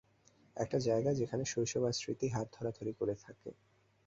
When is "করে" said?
2.99-3.15